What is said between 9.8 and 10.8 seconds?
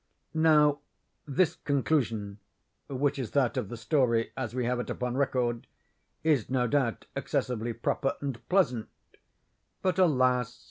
alas!